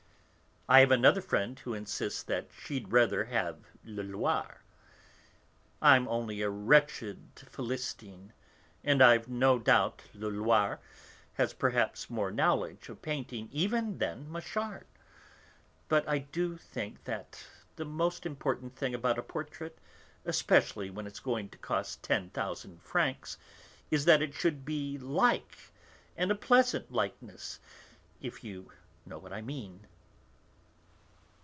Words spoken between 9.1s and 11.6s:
no doubt Leloir has